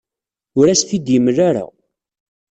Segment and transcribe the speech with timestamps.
[0.59, 1.65] Ur as-t-id-yemla ara.